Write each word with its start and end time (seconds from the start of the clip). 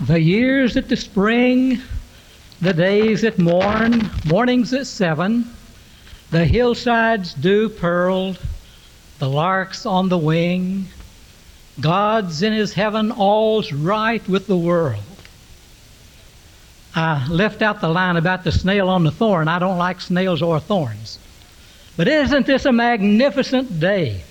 The 0.00 0.20
years 0.20 0.76
at 0.76 0.88
the 0.88 0.96
spring, 0.96 1.80
the 2.60 2.72
days 2.72 3.22
that 3.22 3.38
morn, 3.38 4.08
mornings 4.24 4.72
at 4.72 4.86
seven, 4.86 5.50
the 6.30 6.44
hillsides 6.44 7.34
dew 7.34 7.68
pearled, 7.68 8.38
the 9.18 9.28
larks 9.28 9.86
on 9.86 10.08
the 10.08 10.18
wing, 10.18 10.86
God's 11.80 12.42
in 12.42 12.52
his 12.52 12.72
heaven, 12.72 13.10
all's 13.10 13.72
right 13.72 14.26
with 14.28 14.46
the 14.46 14.56
world. 14.56 15.02
I 16.94 17.26
left 17.28 17.62
out 17.62 17.80
the 17.80 17.88
line 17.88 18.16
about 18.16 18.44
the 18.44 18.52
snail 18.52 18.88
on 18.88 19.04
the 19.04 19.10
thorn. 19.10 19.48
I 19.48 19.58
don't 19.58 19.78
like 19.78 20.00
snails 20.00 20.42
or 20.42 20.60
thorns. 20.60 21.18
But 21.96 22.06
isn't 22.08 22.46
this 22.46 22.64
a 22.64 22.72
magnificent 22.72 23.80
day? 23.80 24.22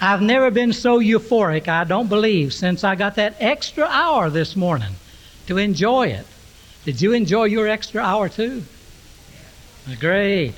I've 0.00 0.22
never 0.22 0.50
been 0.50 0.72
so 0.72 1.00
euphoric, 1.00 1.68
I 1.68 1.84
don't 1.84 2.08
believe, 2.08 2.52
since 2.52 2.84
I 2.84 2.94
got 2.94 3.14
that 3.16 3.36
extra 3.40 3.84
hour 3.84 4.30
this 4.30 4.56
morning 4.56 4.94
to 5.46 5.58
enjoy 5.58 6.08
it. 6.08 6.26
Did 6.84 7.00
you 7.00 7.12
enjoy 7.12 7.44
your 7.44 7.68
extra 7.68 8.02
hour 8.02 8.28
too? 8.28 8.64
Great. 10.00 10.54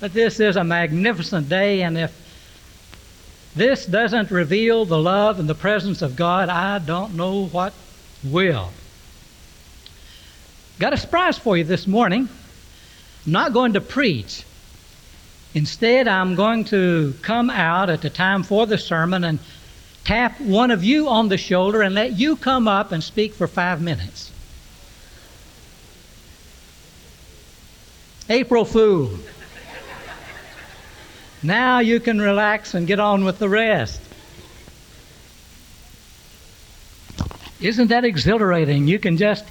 But 0.00 0.12
this 0.12 0.40
is 0.40 0.56
a 0.56 0.64
magnificent 0.64 1.48
day, 1.48 1.82
and 1.82 1.96
if 1.96 2.20
this 3.54 3.86
doesn't 3.86 4.30
reveal 4.30 4.84
the 4.84 4.98
love 4.98 5.38
and 5.38 5.48
the 5.48 5.54
presence 5.54 6.02
of 6.02 6.16
God, 6.16 6.48
I 6.48 6.78
don't 6.78 7.14
know 7.14 7.46
what 7.46 7.72
will. 8.24 8.70
Got 10.78 10.92
a 10.92 10.96
surprise 10.96 11.38
for 11.38 11.56
you 11.56 11.64
this 11.64 11.86
morning. 11.86 12.28
I'm 13.26 13.32
not 13.32 13.52
going 13.52 13.74
to 13.74 13.80
preach. 13.80 14.44
Instead, 15.54 16.08
I'm 16.08 16.34
going 16.34 16.64
to 16.64 17.14
come 17.22 17.48
out 17.48 17.88
at 17.88 18.02
the 18.02 18.10
time 18.10 18.42
for 18.42 18.66
the 18.66 18.76
sermon 18.76 19.22
and 19.22 19.38
tap 20.04 20.40
one 20.40 20.72
of 20.72 20.82
you 20.82 21.08
on 21.08 21.28
the 21.28 21.38
shoulder 21.38 21.80
and 21.80 21.94
let 21.94 22.12
you 22.18 22.36
come 22.36 22.66
up 22.66 22.90
and 22.90 23.02
speak 23.02 23.32
for 23.32 23.46
five 23.46 23.80
minutes. 23.80 24.32
April 28.28 28.64
Fool. 28.64 29.10
Now 31.42 31.78
you 31.80 32.00
can 32.00 32.20
relax 32.20 32.74
and 32.74 32.86
get 32.86 32.98
on 32.98 33.24
with 33.24 33.38
the 33.38 33.48
rest. 33.48 34.00
Isn't 37.60 37.88
that 37.88 38.04
exhilarating? 38.04 38.88
You 38.88 38.98
can 38.98 39.16
just 39.16 39.44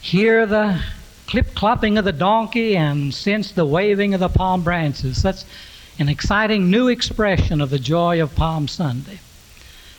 hear 0.00 0.46
the 0.46 0.80
clip 1.26 1.46
clopping 1.54 1.98
of 1.98 2.04
the 2.04 2.12
donkey 2.12 2.76
and 2.76 3.12
sense 3.12 3.52
the 3.52 3.66
waving 3.66 4.14
of 4.14 4.20
the 4.20 4.28
palm 4.28 4.62
branches. 4.62 5.22
That's 5.22 5.44
an 5.98 6.08
exciting 6.08 6.70
new 6.70 6.88
expression 6.88 7.60
of 7.60 7.70
the 7.70 7.78
joy 7.78 8.22
of 8.22 8.34
Palm 8.34 8.68
Sunday. 8.68 9.18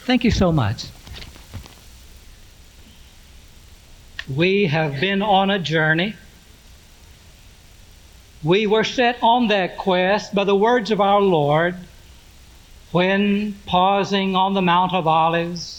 Thank 0.05 0.23
you 0.23 0.31
so 0.31 0.51
much. 0.51 0.85
We 4.33 4.67
have 4.67 4.99
been 4.99 5.21
on 5.21 5.49
a 5.49 5.59
journey. 5.59 6.15
We 8.43 8.67
were 8.67 8.83
set 8.83 9.17
on 9.21 9.47
that 9.47 9.77
quest 9.77 10.35
by 10.35 10.43
the 10.43 10.55
words 10.55 10.91
of 10.91 11.01
our 11.01 11.21
Lord 11.21 11.75
when 12.91 13.55
pausing 13.65 14.35
on 14.35 14.53
the 14.53 14.61
Mount 14.61 14.93
of 14.93 15.07
Olives 15.07 15.76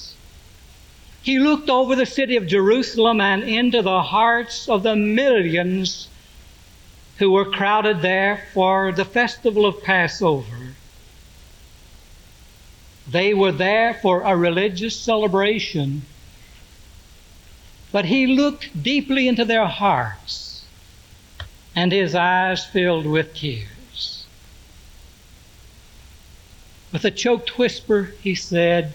he 1.29 1.39
looked 1.39 1.69
over 1.69 1.95
the 1.95 2.07
city 2.07 2.37
of 2.37 2.47
Jerusalem 2.47 3.21
and 3.21 3.43
into 3.43 3.83
the 3.83 4.01
hearts 4.01 4.67
of 4.67 4.83
the 4.83 4.97
millions 4.97 6.09
who 7.19 7.31
were 7.31 7.45
crowded 7.45 8.01
there 8.01 8.47
for 8.55 8.93
the 8.93 9.05
festival 9.05 9.67
of 9.67 9.83
Passover. 9.83 10.73
They 13.07 13.35
were 13.35 13.53
there 13.53 13.93
for 13.93 14.23
a 14.23 14.35
religious 14.35 14.99
celebration, 14.99 16.01
but 17.93 18.07
he 18.07 18.27
looked 18.27 18.83
deeply 18.83 19.29
into 19.29 19.45
their 19.45 19.67
hearts, 19.67 20.65
and 21.77 21.93
his 21.93 22.15
eyes 22.15 22.65
filled 22.65 23.05
with 23.05 23.35
tears. 23.35 24.25
With 26.91 27.05
a 27.05 27.11
choked 27.11 27.59
whisper, 27.59 28.15
he 28.23 28.35
said, 28.35 28.95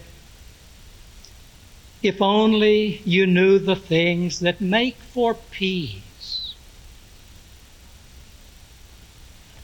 if 2.04 2.20
only 2.20 3.00
you 3.04 3.26
knew 3.26 3.58
the 3.58 3.76
things 3.76 4.40
that 4.40 4.60
make 4.60 4.96
for 4.96 5.34
peace. 5.34 6.54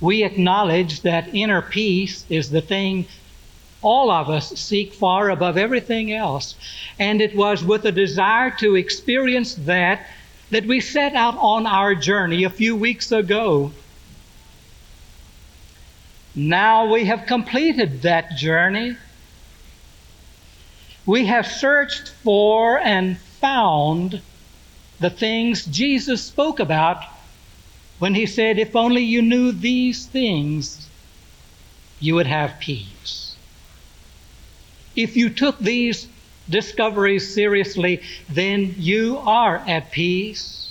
We 0.01 0.25
acknowledge 0.25 1.03
that 1.03 1.34
inner 1.34 1.61
peace 1.61 2.25
is 2.31 2.51
the 2.51 2.62
thing 2.62 3.06
all 3.83 4.11
of 4.11 4.28
us 4.28 4.59
seek 4.59 4.93
far 4.95 5.31
above 5.31 5.56
everything 5.56 6.12
else. 6.12 6.55
And 6.99 7.21
it 7.21 7.34
was 7.37 7.62
with 7.62 7.84
a 7.84 7.93
desire 7.93 8.51
to 8.59 8.77
experience 8.77 9.55
that 9.55 10.07
that 10.51 10.67
we 10.67 10.81
set 10.81 11.15
out 11.15 11.37
on 11.39 11.65
our 11.67 11.95
journey 11.95 12.43
a 12.45 12.51
few 12.51 12.75
weeks 12.75 13.12
ago. 13.12 13.71
Now 16.34 16.91
we 16.93 17.05
have 17.05 17.27
completed 17.27 18.03
that 18.03 18.37
journey 18.37 18.97
we 21.06 21.27
have 21.27 21.47
searched 21.47 22.09
for 22.09 22.78
and 22.78 23.19
found 23.19 24.21
the 24.99 25.11
things 25.11 25.65
Jesus 25.65 26.22
spoke 26.22 26.61
about 26.61 27.03
when 27.99 28.15
he 28.15 28.27
said, 28.27 28.59
If 28.59 28.77
only 28.77 29.03
you 29.03 29.22
knew 29.22 29.53
these 29.53 30.06
things, 30.06 30.89
you 32.00 32.15
would 32.15 32.27
have 32.27 32.59
peace. 32.60 33.37
If 34.97 35.16
you 35.16 35.31
took 35.31 35.59
these 35.59 36.09
discoveries 36.49 37.33
seriously, 37.33 38.03
then 38.28 38.75
you 38.77 39.19
are 39.19 39.59
at 39.66 39.91
peace. 39.91 40.71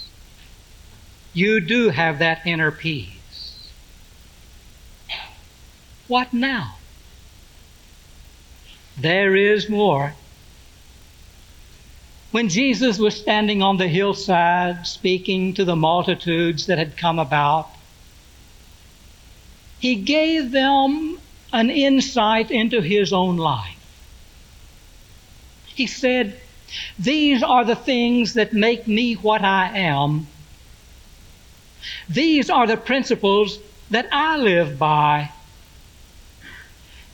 You 1.33 1.59
do 1.61 1.89
have 1.89 2.19
that 2.19 2.45
inner 2.45 2.71
peace. 2.71 3.69
What 6.07 6.33
now? 6.33 6.78
There 9.01 9.35
is 9.35 9.69
more. 9.69 10.13
When 12.31 12.49
Jesus 12.49 12.99
was 12.99 13.15
standing 13.15 13.63
on 13.63 13.77
the 13.77 13.87
hillside 13.87 14.85
speaking 14.85 15.53
to 15.55 15.65
the 15.65 15.75
multitudes 15.75 16.67
that 16.67 16.77
had 16.77 16.97
come 16.97 17.17
about, 17.17 17.69
he 19.79 19.95
gave 19.95 20.51
them 20.51 21.19
an 21.51 21.69
insight 21.69 22.51
into 22.51 22.81
his 22.81 23.13
own 23.13 23.37
life. 23.37 23.75
He 25.65 25.87
said, 25.87 26.39
These 26.99 27.41
are 27.41 27.65
the 27.65 27.75
things 27.75 28.33
that 28.33 28.53
make 28.53 28.87
me 28.87 29.13
what 29.15 29.41
I 29.41 29.77
am. 29.77 30.27
These 32.09 32.49
are 32.49 32.67
the 32.67 32.77
principles 32.77 33.57
that 33.89 34.07
I 34.11 34.37
live 34.37 34.77
by. 34.77 35.31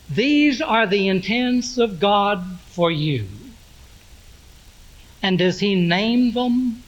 These 0.08 0.60
are 0.60 0.86
the 0.86 1.08
intents 1.08 1.78
of 1.78 1.98
God 1.98 2.58
for 2.68 2.90
you. 2.90 3.26
And 5.22 5.40
as 5.40 5.60
he 5.60 5.74
named 5.74 6.34
them 6.34 6.82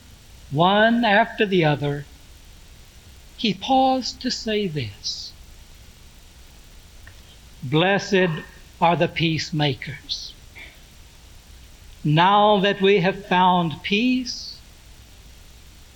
one 0.50 1.04
after 1.04 1.44
the 1.44 1.64
other, 1.64 2.04
he 3.36 3.54
paused 3.54 4.20
to 4.22 4.30
say 4.30 4.66
this 4.66 5.32
Blessed 7.62 8.42
are 8.80 8.96
the 8.96 9.08
peacemakers. 9.08 10.32
Now 12.04 12.60
that 12.60 12.80
we 12.80 13.00
have 13.00 13.26
found 13.26 13.82
peace, 13.82 14.56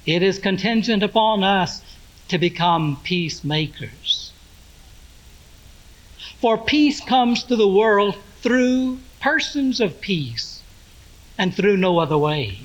it 0.04 0.22
is 0.22 0.38
contingent 0.38 1.02
upon 1.02 1.44
us 1.44 1.82
to 2.28 2.38
become 2.38 2.98
peacemakers. 3.04 4.21
For 6.42 6.58
peace 6.58 7.00
comes 7.00 7.44
to 7.44 7.54
the 7.54 7.68
world 7.68 8.16
through 8.40 8.98
persons 9.20 9.78
of 9.78 10.00
peace 10.00 10.60
and 11.38 11.54
through 11.54 11.76
no 11.76 12.00
other 12.00 12.18
way. 12.18 12.58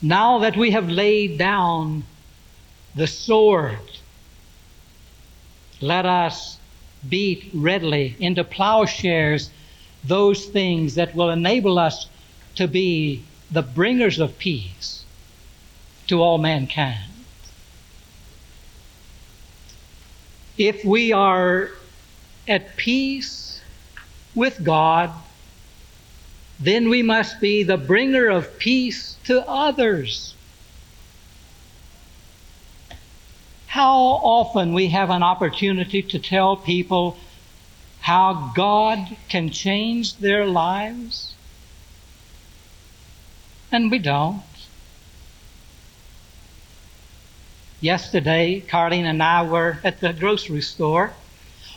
Now 0.00 0.38
that 0.38 0.56
we 0.56 0.70
have 0.70 0.88
laid 0.88 1.36
down 1.36 2.04
the 2.94 3.08
sword, 3.08 3.90
let 5.80 6.06
us 6.06 6.58
beat 7.08 7.50
readily 7.52 8.14
into 8.20 8.44
plowshares 8.44 9.50
those 10.04 10.46
things 10.46 10.94
that 10.94 11.16
will 11.16 11.30
enable 11.30 11.76
us 11.76 12.06
to 12.54 12.68
be 12.68 13.24
the 13.50 13.62
bringers 13.62 14.20
of 14.20 14.38
peace 14.38 15.04
to 16.06 16.22
all 16.22 16.38
mankind. 16.38 17.17
If 20.58 20.84
we 20.84 21.12
are 21.12 21.70
at 22.48 22.76
peace 22.76 23.60
with 24.34 24.62
God, 24.64 25.12
then 26.58 26.88
we 26.88 27.02
must 27.02 27.40
be 27.40 27.62
the 27.62 27.76
bringer 27.76 28.28
of 28.28 28.58
peace 28.58 29.16
to 29.24 29.48
others. 29.48 30.34
How 33.68 33.94
often 33.94 34.72
we 34.72 34.88
have 34.88 35.10
an 35.10 35.22
opportunity 35.22 36.02
to 36.02 36.18
tell 36.18 36.56
people 36.56 37.16
how 38.00 38.52
God 38.56 39.16
can 39.28 39.50
change 39.50 40.16
their 40.16 40.46
lives? 40.46 41.34
And 43.70 43.90
we 43.90 43.98
don't. 43.98 44.42
Yesterday, 47.80 48.60
Carlene 48.66 49.04
and 49.04 49.22
I 49.22 49.42
were 49.42 49.78
at 49.84 50.00
the 50.00 50.12
grocery 50.12 50.62
store 50.62 51.12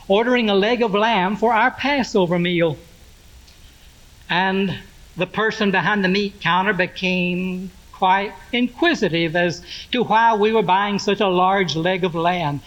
ordering 0.08 0.50
a 0.50 0.54
leg 0.54 0.82
of 0.82 0.94
lamb 0.94 1.36
for 1.36 1.52
our 1.52 1.70
Passover 1.70 2.40
meal. 2.40 2.76
And 4.28 4.78
the 5.16 5.28
person 5.28 5.70
behind 5.70 6.02
the 6.02 6.08
meat 6.08 6.40
counter 6.40 6.72
became 6.72 7.70
quite 7.92 8.32
inquisitive 8.52 9.36
as 9.36 9.62
to 9.92 10.02
why 10.02 10.34
we 10.34 10.52
were 10.52 10.62
buying 10.62 10.98
such 10.98 11.20
a 11.20 11.28
large 11.28 11.76
leg 11.76 12.02
of 12.02 12.16
lamb. 12.16 12.60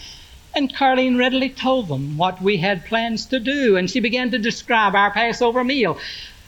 And 0.55 0.73
Carlene 0.73 1.17
readily 1.17 1.49
told 1.49 1.89
them 1.89 2.15
what 2.15 2.41
we 2.41 2.55
had 2.55 2.85
plans 2.85 3.25
to 3.25 3.39
do, 3.41 3.75
and 3.75 3.89
she 3.89 3.99
began 3.99 4.31
to 4.31 4.37
describe 4.37 4.95
our 4.95 5.11
Passover 5.11 5.65
meal. 5.65 5.97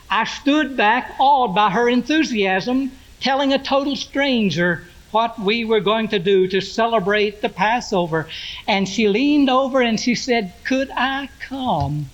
I 0.09 0.23
stood 0.23 0.77
back, 0.77 1.15
awed 1.19 1.53
by 1.53 1.71
her 1.71 1.89
enthusiasm, 1.89 2.93
telling 3.19 3.51
a 3.51 3.59
total 3.59 3.97
stranger 3.97 4.87
what 5.11 5.39
we 5.39 5.63
were 5.63 5.79
going 5.79 6.09
to 6.09 6.19
do 6.19 6.47
to 6.47 6.61
celebrate 6.61 7.41
the 7.41 7.49
Passover. 7.49 8.27
And 8.67 8.87
she 8.87 9.07
leaned 9.07 9.49
over 9.49 9.81
and 9.81 9.99
she 9.99 10.15
said, 10.15 10.53
Could 10.63 10.89
I 10.91 11.29
come? 11.39 12.09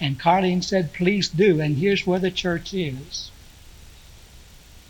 And 0.00 0.18
Carlene 0.18 0.64
said, 0.64 0.92
Please 0.92 1.28
do. 1.28 1.60
And 1.60 1.76
here's 1.76 2.06
where 2.06 2.18
the 2.18 2.30
church 2.30 2.74
is. 2.74 3.30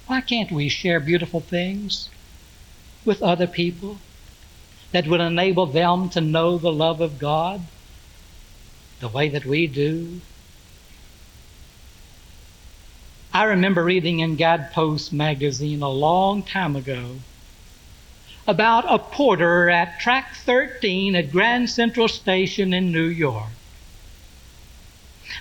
Why 0.06 0.20
can't 0.20 0.52
we 0.52 0.68
share 0.68 1.00
beautiful 1.00 1.40
things 1.40 2.08
with 3.04 3.22
other 3.22 3.46
people 3.46 3.98
that 4.92 5.06
would 5.06 5.20
enable 5.20 5.66
them 5.66 6.10
to 6.10 6.20
know 6.20 6.58
the 6.58 6.72
love 6.72 7.00
of 7.00 7.18
God 7.18 7.62
the 9.00 9.08
way 9.08 9.28
that 9.28 9.44
we 9.44 9.66
do? 9.66 10.20
I 13.34 13.44
remember 13.44 13.82
reading 13.82 14.20
in 14.20 14.36
Guidepost 14.36 15.10
magazine 15.10 15.80
a 15.80 15.88
long 15.88 16.42
time 16.42 16.76
ago 16.76 17.16
about 18.46 18.84
a 18.86 18.98
porter 18.98 19.70
at 19.70 20.00
track 20.00 20.34
13 20.34 21.16
at 21.16 21.32
Grand 21.32 21.70
Central 21.70 22.08
Station 22.08 22.74
in 22.74 22.92
New 22.92 23.06
York. 23.06 23.48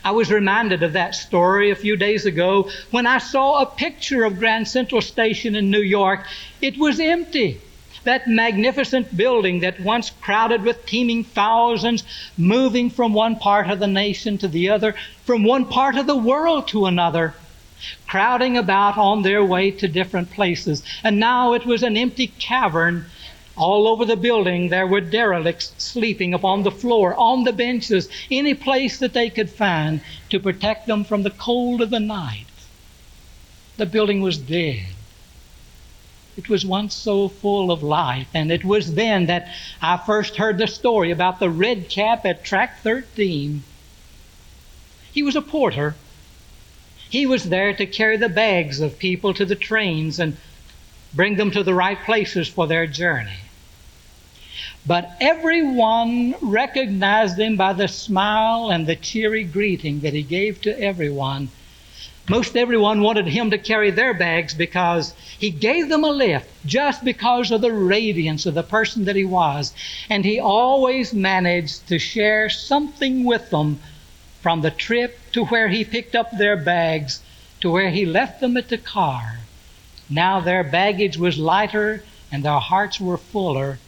I 0.06 0.12
was 0.12 0.32
reminded 0.32 0.84
of 0.84 0.94
that 0.94 1.16
story 1.16 1.70
a 1.70 1.76
few 1.76 1.98
days 1.98 2.26
ago 2.26 2.70
when 2.92 3.06
I 3.06 3.18
saw 3.18 3.62
a 3.62 3.66
picture 3.66 4.24
of 4.24 4.40
Grand 4.40 4.70
Central 4.70 5.02
Station 5.02 5.54
in 5.54 5.70
New 5.70 5.82
York. 5.82 6.26
It 6.62 6.78
was 6.78 6.98
empty. 6.98 7.60
That 8.06 8.26
magnificent 8.26 9.18
building 9.18 9.60
that 9.60 9.82
once 9.82 10.12
crowded 10.22 10.64
with 10.64 10.86
teeming 10.86 11.26
thousands, 11.26 12.06
moving 12.38 12.90
from 12.90 13.14
one 13.14 13.36
part 13.36 13.70
of 13.70 13.80
the 13.80 13.88
nation 13.88 14.38
to 14.38 14.48
the 14.48 14.70
other, 14.70 14.96
from 15.26 15.44
one 15.44 15.66
part 15.66 15.98
of 15.98 16.08
the 16.08 16.16
world 16.16 16.70
to 16.70 16.86
another 16.86 17.36
crowding 18.08 18.58
about 18.58 18.98
on 18.98 19.22
their 19.22 19.44
way 19.44 19.72
to 19.72 19.88
different 19.88 20.32
places. 20.32 20.84
And 21.04 21.20
now 21.20 21.54
it 21.54 21.66
was 21.66 21.84
an 21.84 21.98
empty 21.98 22.28
cavern. 22.28 23.06
All 23.58 23.88
over 23.88 24.06
the 24.06 24.16
building, 24.16 24.70
there 24.70 24.88
were 24.88 25.02
derelicts 25.02 25.74
sleeping 25.78 26.34
upon 26.34 26.64
the 26.64 26.72
floor, 26.72 27.14
on 27.16 27.44
the 27.44 27.54
benches, 27.54 28.10
any 28.30 28.54
place 28.54 29.00
that 29.00 29.14
they 29.14 29.30
could 29.30 29.50
find 29.50 30.02
to 30.30 30.40
protect 30.40 30.88
them 30.88 31.04
from 31.04 31.24
the 31.24 31.30
cold 31.30 31.82
of 31.82 31.90
the 31.90 32.00
night. 32.00 32.46
The 33.78 33.86
building 33.86 34.22
was 34.22 34.38
dead. 34.38 34.88
It 36.38 36.48
was 36.48 36.66
once 36.66 36.96
so 36.96 37.28
full 37.28 37.72
of 37.72 37.84
life, 37.84 38.30
and 38.34 38.52
it 38.52 38.64
was 38.64 38.96
then 38.96 39.26
that 39.26 39.50
I 39.82 39.98
first 39.98 40.38
heard 40.38 40.58
the 40.58 40.68
story 40.68 41.12
about 41.12 41.40
the 41.40 41.50
red 41.50 41.90
cap 41.90 42.26
at 42.26 42.46
track 42.46 42.80
13. 42.82 43.64
He 45.12 45.22
was 45.22 45.36
a 45.36 45.42
porter 45.42 45.96
he 47.12 47.26
was 47.26 47.44
there 47.44 47.74
to 47.74 47.86
carry 47.86 48.16
the 48.16 48.30
bags 48.30 48.80
of 48.80 48.98
people 48.98 49.34
to 49.34 49.46
the 49.46 49.56
trains 49.56 50.18
and 50.18 50.38
bring 51.14 51.36
them 51.36 51.52
to 51.52 51.62
the 51.62 51.74
right 51.74 52.02
places 52.06 52.48
for 52.48 52.68
their 52.68 52.88
journey. 52.88 53.42
But 54.88 55.18
everyone 55.20 56.36
recognized 56.42 57.38
him 57.38 57.58
by 57.58 57.74
the 57.74 57.90
smile 57.90 58.72
and 58.72 58.88
the 58.88 58.96
cheery 58.96 59.44
greeting 59.44 60.00
that 60.00 60.14
he 60.14 60.24
gave 60.24 60.62
to 60.62 60.82
everyone. 60.82 61.50
Most 62.30 62.56
everyone 62.56 63.02
wanted 63.02 63.28
him 63.28 63.52
to 63.52 63.58
carry 63.58 63.92
their 63.92 64.14
bags 64.14 64.54
because 64.54 65.14
he 65.38 65.50
gave 65.50 65.90
them 65.90 66.06
a 66.06 66.12
lift 66.12 66.50
just 66.66 67.04
because 67.04 67.52
of 67.52 67.60
the 67.60 67.74
radiance 67.74 68.46
of 68.46 68.54
the 68.54 68.64
person 68.64 69.04
that 69.06 69.18
he 69.18 69.26
was. 69.26 69.74
And 70.10 70.24
he 70.24 70.40
always 70.40 71.14
managed 71.14 71.88
to 71.90 72.00
share 72.00 72.50
something 72.50 73.26
with 73.26 73.50
them 73.50 73.82
from 74.42 74.62
the 74.62 74.72
trip 74.72 75.20
to 75.34 75.46
where 75.46 75.70
he 75.70 75.84
picked 75.84 76.16
up 76.16 76.32
their 76.32 76.58
bags 76.58 77.22
to 77.62 77.70
where 77.70 77.90
he 77.90 78.06
left 78.06 78.42
them 78.42 78.58
at 78.58 78.70
the 78.70 78.78
car. 78.78 79.40
Now 80.10 80.40
their 80.40 80.64
baggage 80.64 81.18
was 81.18 81.38
lighter 81.38 82.04
and 82.32 82.44
their 82.44 82.60
hearts 82.60 83.00
were 83.00 83.18
fuller. 83.18 83.80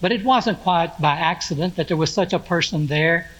But 0.00 0.12
it 0.12 0.24
wasn't 0.24 0.62
quite 0.62 1.00
by 1.00 1.12
accident 1.12 1.76
that 1.76 1.88
there 1.88 1.96
was 1.96 2.12
such 2.12 2.32
a 2.32 2.38
person 2.38 2.86
there. 2.86 3.30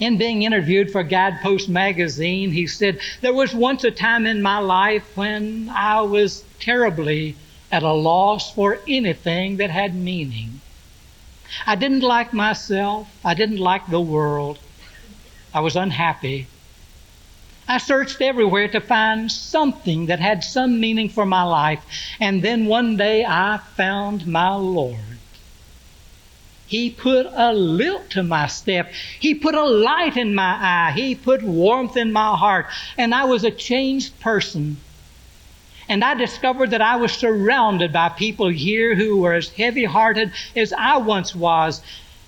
In 0.00 0.18
being 0.18 0.42
interviewed 0.42 0.90
for 0.90 1.02
Guidepost 1.02 1.68
magazine, 1.68 2.50
he 2.52 2.66
said, 2.66 2.98
There 3.20 3.32
was 3.32 3.54
once 3.54 3.84
a 3.84 3.90
time 3.90 4.26
in 4.26 4.42
my 4.42 4.58
life 4.58 5.16
when 5.16 5.70
I 5.72 6.00
was 6.02 6.44
terribly 6.60 7.36
at 7.70 7.82
a 7.82 7.92
loss 7.92 8.52
for 8.52 8.78
anything 8.88 9.56
that 9.58 9.70
had 9.70 9.94
meaning. 9.94 10.60
I 11.66 11.76
didn't 11.76 12.00
like 12.00 12.32
myself. 12.32 13.08
I 13.24 13.34
didn't 13.34 13.58
like 13.58 13.86
the 13.86 14.00
world. 14.00 14.58
I 15.54 15.60
was 15.60 15.76
unhappy. 15.76 16.48
I 17.66 17.78
searched 17.78 18.20
everywhere 18.20 18.68
to 18.68 18.80
find 18.80 19.30
something 19.30 20.06
that 20.06 20.20
had 20.20 20.44
some 20.44 20.80
meaning 20.80 21.08
for 21.08 21.24
my 21.24 21.44
life. 21.44 21.82
And 22.20 22.42
then 22.42 22.66
one 22.66 22.96
day 22.96 23.24
I 23.24 23.60
found 23.76 24.26
my 24.26 24.54
Lord. 24.54 24.98
He 26.66 26.90
put 26.90 27.26
a 27.32 27.52
lilt 27.52 28.10
to 28.10 28.22
my 28.22 28.48
step. 28.48 28.92
He 29.20 29.34
put 29.34 29.54
a 29.54 29.64
light 29.64 30.16
in 30.16 30.34
my 30.34 30.58
eye. 30.60 30.92
He 30.92 31.14
put 31.14 31.42
warmth 31.42 31.96
in 31.96 32.12
my 32.12 32.36
heart. 32.36 32.66
And 32.98 33.14
I 33.14 33.24
was 33.24 33.44
a 33.44 33.50
changed 33.50 34.18
person. 34.20 34.76
And 35.88 36.02
I 36.02 36.14
discovered 36.14 36.70
that 36.70 36.82
I 36.82 36.96
was 36.96 37.12
surrounded 37.12 37.92
by 37.92 38.08
people 38.08 38.48
here 38.48 38.94
who 38.94 39.18
were 39.18 39.34
as 39.34 39.50
heavy 39.50 39.84
hearted 39.84 40.32
as 40.56 40.72
I 40.72 40.96
once 40.96 41.34
was. 41.34 41.82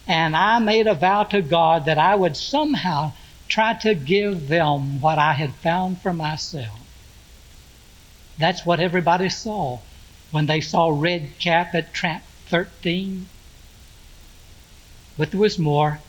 And 0.06 0.36
I 0.36 0.58
made 0.58 0.86
a 0.86 0.94
vow 0.94 1.24
to 1.24 1.42
God 1.42 1.84
that 1.86 1.98
I 1.98 2.14
would 2.14 2.36
somehow 2.36 3.12
try 3.48 3.74
to 3.74 3.94
give 3.94 4.48
them 4.48 5.00
what 5.00 5.18
I 5.18 5.32
had 5.32 5.54
found 5.54 6.00
for 6.00 6.12
myself. 6.12 6.80
That's 8.38 8.64
what 8.66 8.80
everybody 8.80 9.28
saw 9.28 9.78
when 10.30 10.46
they 10.46 10.60
saw 10.60 10.88
Red 10.88 11.38
Cap 11.38 11.75
at 11.75 11.94
Track 11.94 12.22
13. 12.46 13.28
But 15.16 15.30
there 15.30 15.40
was 15.40 15.58
more. 15.58 16.00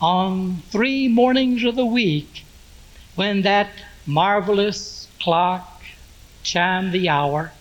On 0.00 0.62
three 0.70 1.08
mornings 1.08 1.62
of 1.64 1.76
the 1.76 1.84
week, 1.84 2.44
when 3.14 3.42
that 3.42 3.70
marvelous 4.06 5.08
clock 5.20 5.82
chimed 6.42 6.92
the 6.92 7.08
hour. 7.08 7.52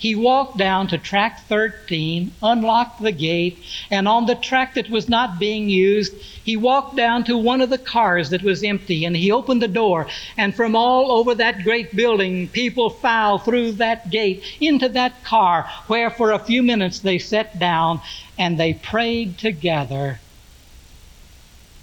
He 0.00 0.14
walked 0.14 0.56
down 0.56 0.88
to 0.88 0.96
track 0.96 1.40
13, 1.46 2.32
unlocked 2.42 3.02
the 3.02 3.12
gate, 3.12 3.58
and 3.90 4.08
on 4.08 4.24
the 4.24 4.34
track 4.34 4.72
that 4.72 4.88
was 4.88 5.10
not 5.10 5.38
being 5.38 5.68
used, 5.68 6.14
he 6.42 6.56
walked 6.56 6.96
down 6.96 7.24
to 7.24 7.36
one 7.36 7.60
of 7.60 7.68
the 7.68 7.76
cars 7.76 8.30
that 8.30 8.42
was 8.42 8.64
empty 8.64 9.04
and 9.04 9.14
he 9.14 9.30
opened 9.30 9.60
the 9.60 9.68
door. 9.68 10.06
And 10.38 10.54
from 10.54 10.74
all 10.74 11.12
over 11.12 11.34
that 11.34 11.64
great 11.64 11.94
building, 11.94 12.48
people 12.48 12.88
filed 12.88 13.44
through 13.44 13.72
that 13.72 14.08
gate 14.08 14.42
into 14.58 14.88
that 14.88 15.22
car 15.22 15.70
where 15.86 16.08
for 16.08 16.32
a 16.32 16.38
few 16.38 16.62
minutes 16.62 17.00
they 17.00 17.18
sat 17.18 17.58
down 17.58 18.00
and 18.38 18.58
they 18.58 18.72
prayed 18.72 19.36
together. 19.36 20.20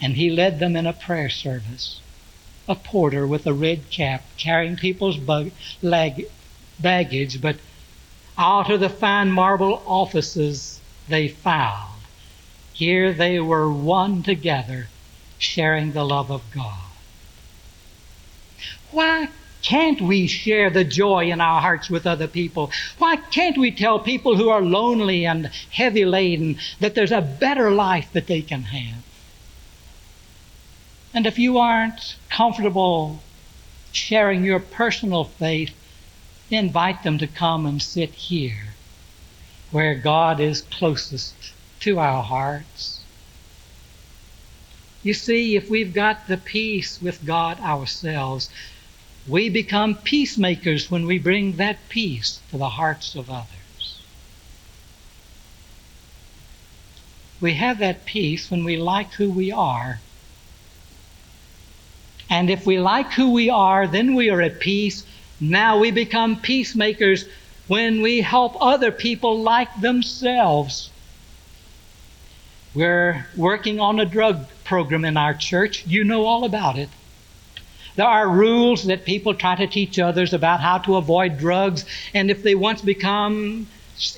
And 0.01 0.15
he 0.15 0.31
led 0.31 0.57
them 0.57 0.75
in 0.75 0.88
a 0.88 0.93
prayer 0.93 1.29
service 1.29 2.01
a 2.67 2.74
porter 2.74 3.27
with 3.27 3.45
a 3.45 3.53
red 3.53 3.91
cap 3.91 4.24
carrying 4.38 4.75
people's 4.75 5.17
bug, 5.17 5.51
lag, 5.83 6.25
baggage, 6.79 7.39
but 7.41 7.57
out 8.38 8.70
of 8.70 8.79
the 8.79 8.89
fine 8.89 9.32
marble 9.32 9.82
offices 9.86 10.79
they 11.08 11.27
filed. 11.27 11.91
Here 12.74 13.13
they 13.13 13.39
were 13.39 13.72
one 13.72 14.22
together, 14.22 14.88
sharing 15.39 15.94
the 15.94 16.06
love 16.06 16.32
of 16.32 16.44
God. 16.53 16.77
Why 18.91 19.29
can't 19.63 20.00
we 20.00 20.27
share 20.27 20.70
the 20.70 20.84
joy 20.84 21.32
in 21.32 21.41
our 21.41 21.60
hearts 21.60 21.89
with 21.89 22.06
other 22.06 22.27
people? 22.27 22.72
Why 23.00 23.15
can't 23.15 23.58
we 23.58 23.72
tell 23.72 24.00
people 24.00 24.38
who 24.38 24.50
are 24.50 24.62
lonely 24.62 25.25
and 25.25 25.48
heavy 25.72 26.06
laden 26.06 26.60
that 26.79 26.96
there's 26.96 27.12
a 27.12 27.22
better 27.22 27.72
life 27.72 28.12
that 28.13 28.27
they 28.27 28.41
can 28.41 28.62
have? 28.63 29.03
And 31.13 31.25
if 31.25 31.39
you 31.39 31.58
aren't 31.58 32.15
comfortable 32.29 33.20
sharing 33.91 34.44
your 34.44 34.60
personal 34.60 35.24
faith, 35.24 35.74
invite 36.49 37.03
them 37.03 37.17
to 37.17 37.27
come 37.27 37.65
and 37.65 37.81
sit 37.81 38.11
here 38.11 38.73
where 39.71 39.95
God 39.95 40.39
is 40.39 40.61
closest 40.61 41.35
to 41.81 41.99
our 41.99 42.23
hearts. 42.23 43.01
You 45.03 45.13
see, 45.13 45.55
if 45.55 45.69
we've 45.69 45.93
got 45.93 46.27
the 46.27 46.37
peace 46.37 47.01
with 47.01 47.25
God 47.25 47.59
ourselves, 47.59 48.49
we 49.27 49.49
become 49.49 49.95
peacemakers 49.95 50.89
when 50.89 51.05
we 51.05 51.19
bring 51.19 51.57
that 51.57 51.77
peace 51.89 52.39
to 52.51 52.57
the 52.57 52.69
hearts 52.69 53.15
of 53.15 53.29
others. 53.29 53.99
We 57.39 57.53
have 57.53 57.79
that 57.79 58.05
peace 58.05 58.49
when 58.49 58.63
we 58.63 58.77
like 58.77 59.13
who 59.13 59.29
we 59.29 59.51
are. 59.51 59.99
And 62.29 62.49
if 62.49 62.65
we 62.65 62.79
like 62.79 63.13
who 63.13 63.31
we 63.31 63.49
are, 63.49 63.87
then 63.87 64.15
we 64.15 64.29
are 64.29 64.41
at 64.41 64.59
peace. 64.59 65.05
Now 65.39 65.77
we 65.77 65.91
become 65.91 66.39
peacemakers 66.39 67.25
when 67.67 68.01
we 68.01 68.22
help 68.22 68.58
other 68.60 68.91
people 68.91 69.41
like 69.41 69.82
themselves. 69.82 70.89
We're 72.74 73.25
working 73.36 73.79
on 73.79 74.00
a 74.00 74.06
drug 74.06 74.46
program 74.63 75.06
in 75.06 75.17
our 75.17 75.34
church. 75.34 75.86
You 75.86 76.03
know 76.03 76.25
all 76.25 76.44
about 76.44 76.77
it. 76.77 76.89
There 77.96 78.06
are 78.06 78.29
rules 78.29 78.84
that 78.84 79.06
people 79.06 79.34
try 79.34 79.56
to 79.56 79.65
teach 79.65 79.98
others 79.98 80.34
about 80.34 80.60
how 80.60 80.77
to 80.79 80.98
avoid 80.98 81.39
drugs, 81.39 81.86
and 82.13 82.29
if 82.29 82.44
they 82.44 82.53
once 82.53 82.82
become 82.82 83.67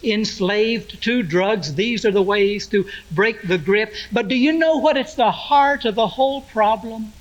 enslaved 0.03 1.01
to 1.03 1.23
drugs, 1.23 1.75
these 1.75 2.05
are 2.05 2.11
the 2.11 2.21
ways 2.21 2.67
to 2.67 2.85
break 3.11 3.41
the 3.41 3.57
grip. 3.57 3.93
But 4.11 4.27
do 4.27 4.35
you 4.35 4.51
know 4.51 4.77
what 4.77 4.97
it's 4.97 5.15
the 5.15 5.31
heart 5.31 5.85
of 5.85 5.95
the 5.95 6.07
whole 6.07 6.41
problem? 6.41 7.13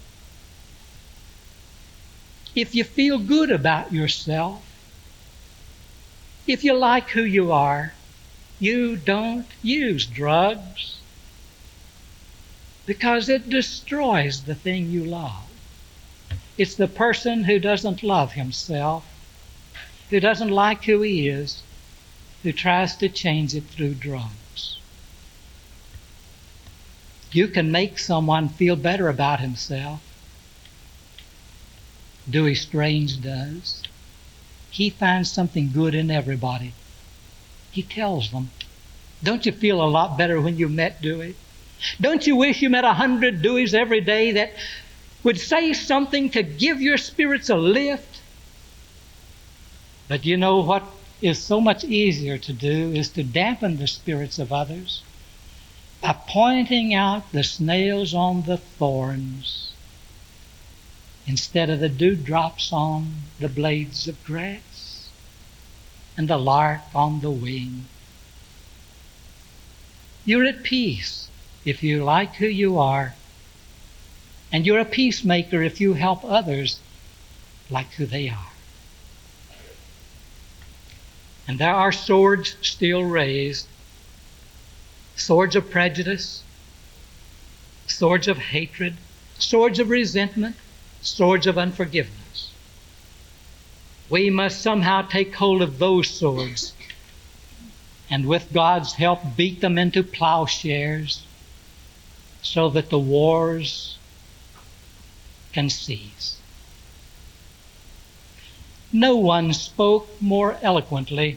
If 2.59 2.75
you 2.75 2.83
feel 2.83 3.21
good 3.21 3.53
about 3.53 3.93
yourself, 3.93 4.65
if 6.45 6.65
you 6.65 6.75
like 6.75 7.11
who 7.11 7.23
you 7.23 7.53
are, 7.53 7.95
you 8.59 8.97
don't 8.97 9.47
use 9.63 10.07
drugs 10.07 10.97
because 12.85 13.29
it 13.29 13.49
destroys 13.49 14.43
the 14.43 14.57
thing 14.57 14.91
you 14.91 15.05
love. 15.05 15.47
It's 16.57 16.75
the 16.75 16.89
person 16.89 17.45
who 17.45 17.61
doesn't 17.61 18.03
love 18.03 18.33
himself, 18.33 19.07
who 20.11 20.19
doesn't 20.19 20.51
like 20.51 20.83
who 20.83 21.03
he 21.03 21.29
is, 21.29 21.63
who 22.43 22.51
tries 22.51 22.97
to 22.97 23.09
change 23.09 23.55
it 23.55 23.67
through 23.67 23.95
drugs. 23.95 24.81
You 27.31 27.47
can 27.47 27.71
make 27.71 28.01
someone 28.01 28.49
feel 28.49 28.75
better 28.75 29.09
about 29.09 29.39
himself. 29.39 30.03
Dewey 32.31 32.55
Strange 32.55 33.23
does. 33.23 33.83
He 34.71 34.91
finds 34.91 35.31
something 35.31 35.73
good 35.73 35.95
in 35.95 36.11
everybody. 36.11 36.75
He 37.71 37.83
tells 37.83 38.31
them. 38.31 38.51
Don't 39.23 39.47
you 39.47 39.53
feel 39.53 39.83
a 39.83 39.89
lot 39.89 40.19
better 40.19 40.41
when 40.41 40.59
you 40.59 40.69
met 40.69 41.01
Dewey? 41.01 41.37
Don't 42.01 42.27
you 42.27 42.37
wish 42.37 42.61
you 42.61 42.69
met 42.69 42.85
a 42.85 42.93
hundred 42.93 43.41
Deweys 43.41 43.73
every 43.73 44.01
day 44.01 44.33
that 44.33 44.53
would 45.23 45.41
say 45.41 45.73
something 45.73 46.31
to 46.31 46.43
give 46.43 46.81
your 46.81 46.99
spirits 46.99 47.49
a 47.49 47.57
lift? 47.57 48.21
But 50.07 50.27
you 50.27 50.37
know 50.37 50.61
what 50.61 50.85
is 51.23 51.43
so 51.43 51.61
much 51.61 51.83
easier 51.85 52.37
to 52.39 52.53
do 52.53 52.93
is 52.93 53.09
to 53.11 53.23
dampen 53.23 53.77
the 53.79 53.87
spirits 53.87 54.39
of 54.39 54.53
others 54.53 55.03
by 56.01 56.13
pointing 56.29 56.95
out 56.95 57.33
the 57.33 57.43
snails 57.43 58.15
on 58.15 58.43
the 58.43 58.59
thorns 58.59 59.68
instead 61.29 61.69
of 61.69 61.79
the 61.79 61.89
dewdrops 61.91 62.73
on 62.73 63.13
the 63.39 63.49
blades 63.49 64.09
of 64.09 64.25
grass 64.25 65.11
and 66.17 66.27
the 66.27 66.39
lark 66.39 66.81
on 66.95 67.21
the 67.21 67.31
wing. 67.31 67.85
You're 70.25 70.47
at 70.47 70.63
peace 70.63 71.29
if 71.65 71.83
you 71.83 72.03
like 72.03 72.37
who 72.37 72.47
you 72.47 72.79
are, 72.79 73.15
and 74.51 74.67
you're 74.67 74.81
a 74.81 74.85
peacemaker 74.85 75.63
if 75.63 75.81
you 75.81 75.93
help 75.93 76.25
others 76.25 76.81
like 77.71 77.93
who 77.93 78.07
they 78.07 78.31
are. 78.31 78.53
And 81.47 81.59
there 81.59 81.75
are 81.75 81.93
swords 81.93 82.57
still 82.63 83.05
raised 83.05 83.69
swords 85.15 85.57
of 85.57 85.71
prejudice, 85.71 86.43
swords 87.87 88.29
of 88.29 88.39
hatred, 88.39 88.95
swords 89.39 89.79
of 89.79 89.91
resentment, 89.91 90.57
swords 91.01 91.47
of 91.47 91.59
unforgiveness. 91.59 92.53
We 94.11 94.31
must 94.31 94.63
somehow 94.63 95.03
take 95.03 95.35
hold 95.35 95.63
of 95.63 95.79
those 95.79 96.09
swords 96.09 96.73
and 98.11 98.27
with 98.27 98.53
God's 98.53 98.95
help 98.95 99.37
beat 99.37 99.61
them 99.61 99.77
into 99.77 100.03
plowshares 100.03 101.23
so 102.43 102.71
that 102.71 102.91
the 102.91 102.99
wars 102.99 103.99
can 105.53 105.69
cease. 105.69 106.37
No 108.93 109.17
one 109.17 109.53
spoke 109.53 110.09
more 110.21 110.57
eloquently 110.63 111.37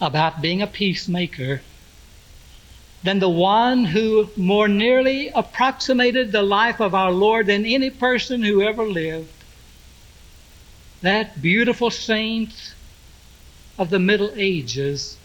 about 0.00 0.40
being 0.40 0.62
a 0.62 0.66
peacemaker 0.66 1.60
than 3.02 3.18
the 3.18 3.28
one 3.28 3.84
who 3.84 4.28
more 4.36 4.68
nearly 4.68 5.28
approximated 5.28 6.32
the 6.32 6.42
life 6.42 6.80
of 6.80 6.94
our 6.94 7.12
Lord 7.12 7.46
than 7.46 7.64
any 7.64 7.90
person 7.90 8.42
who 8.42 8.62
ever 8.62 8.84
lived. 8.84 9.30
That 11.02 11.40
beautiful 11.40 11.90
saint 11.90 12.74
of 13.78 13.90
the 13.90 14.00
Middle 14.00 14.32
Ages, 14.34 15.16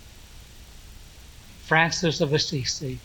Francis 1.63 2.21
of 2.21 2.33
Assisi. 2.33 2.99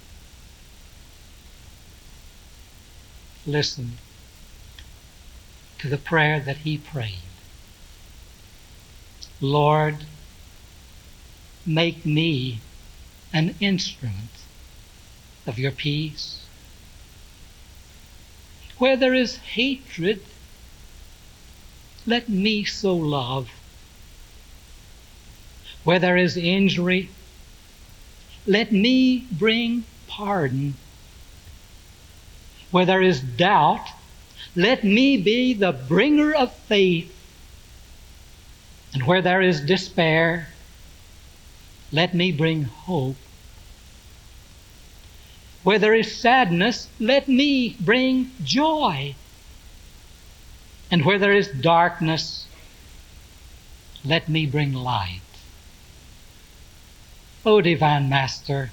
listened 3.49 3.97
to 5.79 5.89
the 5.89 5.97
prayer 5.97 6.39
that 6.39 6.59
he 6.59 6.77
prayed. 6.77 7.15
Lord, 9.41 10.05
make 11.65 12.05
me 12.05 12.59
an 13.33 13.55
instrument 13.61 14.31
of 15.49 15.59
your 15.59 15.73
peace. 15.73 16.45
Where 18.79 18.97
there 18.97 19.15
is 19.15 19.37
hatred, 19.39 20.23
let 22.07 22.29
me 22.29 22.65
sow 22.65 22.95
love. 22.95 23.51
Where 25.83 25.99
there 25.99 26.17
is 26.17 26.37
injury, 26.37 27.09
let 28.47 28.71
me 28.71 29.27
bring 29.33 29.85
pardon 30.07 30.75
where 32.71 32.85
there 32.85 33.03
is 33.03 33.21
doubt, 33.21 33.87
let 34.55 34.85
me 34.85 35.17
be 35.17 35.55
the 35.55 35.73
bringer 35.73 36.35
of 36.35 36.53
faith. 36.53 37.15
And 38.93 39.07
where 39.07 39.23
there 39.23 39.43
is 39.43 39.61
despair, 39.61 40.49
let 41.93 42.15
me 42.15 42.33
bring 42.33 42.65
hope. 42.65 43.17
Where 45.69 45.79
there 45.79 45.93
is 45.93 46.19
sadness, 46.19 46.89
let 46.99 47.29
me 47.29 47.77
bring 47.79 48.31
joy. 48.43 49.15
And 50.91 51.05
where 51.05 51.19
there 51.19 51.35
is 51.35 51.49
darkness, 51.49 52.47
let 54.03 54.31
me 54.31 54.47
bring 54.47 54.73
light. 54.73 55.21
O 57.45 57.61
Divine 57.61 58.09
Master, 58.09 58.71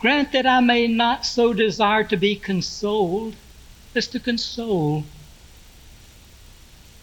Grant 0.00 0.32
that 0.32 0.46
I 0.46 0.58
may 0.58 0.88
not 0.88 1.24
so 1.24 1.52
desire 1.52 2.02
to 2.02 2.16
be 2.16 2.34
consoled 2.34 3.36
as 3.94 4.08
to 4.08 4.18
console. 4.18 5.04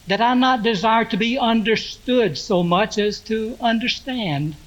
That 0.06 0.20
I 0.20 0.34
not 0.34 0.64
desire 0.64 1.06
to 1.06 1.16
be 1.16 1.40
understood 1.40 2.38
so 2.38 2.62
much 2.62 2.98
as 2.98 3.22
to 3.22 3.58
understand. 3.62 4.58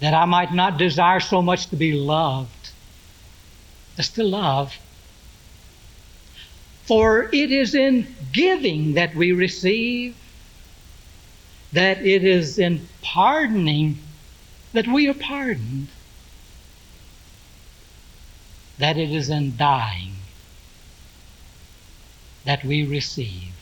That 0.00 0.14
I 0.14 0.24
might 0.24 0.52
not 0.52 0.78
desire 0.78 1.20
so 1.20 1.40
much 1.40 1.68
to 1.68 1.76
be 1.76 1.92
loved 1.92 2.70
as 3.98 4.10
to 4.10 4.22
love. 4.22 4.76
For 6.84 7.28
it 7.32 7.50
is 7.50 7.74
in 7.74 8.14
giving 8.32 8.94
that 8.94 9.14
we 9.14 9.32
receive, 9.32 10.14
that 11.72 12.04
it 12.04 12.22
is 12.22 12.58
in 12.58 12.86
pardoning 13.02 13.98
that 14.72 14.86
we 14.86 15.08
are 15.08 15.14
pardoned 15.14 15.88
that 18.78 18.96
it 18.98 19.10
is 19.10 19.30
in 19.30 19.56
dying 19.56 20.16
that 22.44 22.64
we 22.64 22.84
receive 22.84 23.52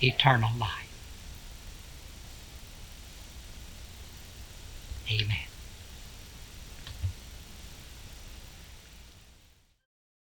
eternal 0.00 0.50
life. 0.58 0.83
Amen. 5.10 5.53